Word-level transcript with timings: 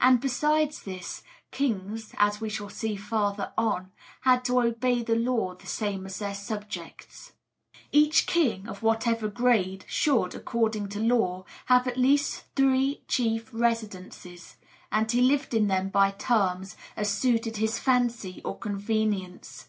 And 0.00 0.20
besides 0.20 0.82
this, 0.82 1.22
kings, 1.52 2.12
as 2.18 2.40
we 2.40 2.48
shall 2.48 2.68
see 2.68 2.96
farther 2.96 3.52
on, 3.56 3.92
had 4.22 4.44
to 4.46 4.60
obey 4.60 5.04
the 5.04 5.14
law 5.14 5.54
the 5.54 5.68
same 5.68 6.04
as 6.04 6.18
their 6.18 6.34
subjects. 6.34 7.34
Each 7.92 8.26
king, 8.26 8.66
of 8.66 8.82
whatever 8.82 9.28
grade, 9.28 9.84
should, 9.86 10.34
according 10.34 10.88
to 10.88 10.98
law, 10.98 11.44
have 11.66 11.86
at 11.86 11.96
least 11.96 12.42
three 12.56 13.04
chief 13.06 13.50
residences; 13.52 14.56
and 14.90 15.08
he 15.12 15.20
lived 15.22 15.54
in 15.54 15.68
them 15.68 15.90
by 15.90 16.10
turns, 16.10 16.76
as 16.96 17.08
suited 17.08 17.58
his 17.58 17.78
fancy 17.78 18.42
or 18.44 18.58
convenience. 18.58 19.68